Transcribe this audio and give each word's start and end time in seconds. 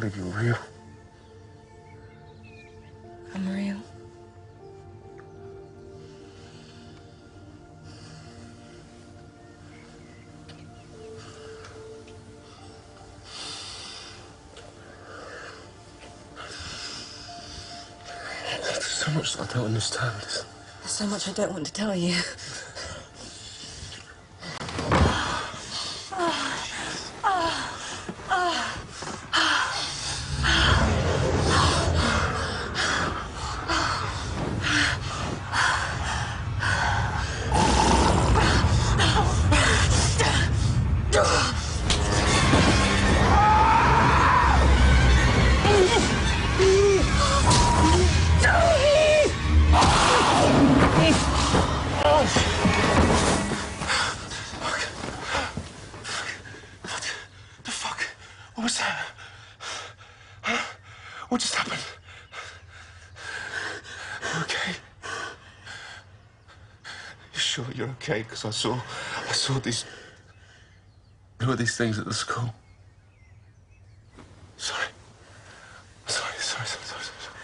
believe 0.00 0.16
you're 0.16 0.26
real. 0.26 0.58
I'm 3.34 3.54
real. 3.54 3.76
There's 18.62 18.84
so 18.84 19.10
much 19.10 19.38
I 19.38 19.46
don't 19.52 19.66
understand. 19.66 20.14
There's 20.22 20.46
so 20.86 21.06
much 21.08 21.28
I 21.28 21.32
don't 21.32 21.52
want 21.52 21.66
to 21.66 21.72
tell 21.72 21.94
you. 21.94 22.16
What 61.30 61.40
just 61.40 61.54
happened? 61.54 61.80
You 64.34 64.42
okay? 64.42 64.72
You 67.32 67.38
sure 67.38 67.64
you're 67.72 67.88
okay? 67.90 68.22
Because 68.24 68.44
I 68.44 68.50
saw, 68.50 68.80
I 69.28 69.32
saw 69.32 69.60
these. 69.60 69.84
Who 71.40 71.46
were 71.46 71.54
these 71.54 71.76
things 71.76 72.00
at 72.00 72.04
the 72.04 72.12
school. 72.12 72.52
Sorry. 74.56 74.88
Sorry, 76.06 76.32
sorry, 76.38 76.66
sorry, 76.66 76.84
sorry, 76.84 77.04
sorry. 77.04 77.36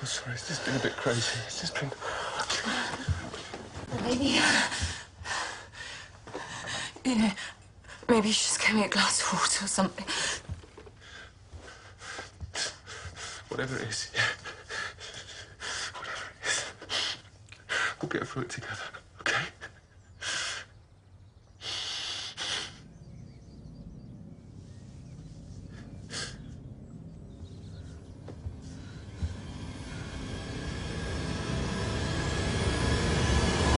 I'm 0.00 0.06
sorry. 0.06 0.32
It's 0.32 0.48
just 0.48 0.64
been 0.64 0.76
a 0.76 0.78
bit 0.78 0.96
crazy. 0.96 1.38
It's 1.46 1.60
just 1.60 1.74
been. 1.78 1.90
Maybe. 4.02 4.38
Uh, 4.38 4.62
you 7.04 7.16
know, 7.16 7.30
maybe 8.08 8.28
you 8.28 8.32
should 8.32 8.58
just 8.58 8.74
me 8.74 8.84
a 8.84 8.88
glass 8.88 9.20
of 9.20 9.34
water 9.34 9.66
or 9.66 9.68
something. 9.68 10.06
Whatever 13.48 13.76
it 13.76 13.88
is. 13.88 14.10
Whatever 15.94 16.24
it 16.42 16.46
is. 16.46 16.64
We'll 18.00 18.08
get 18.08 18.26
through 18.26 18.42
it 18.42 18.50
together. 18.50 18.95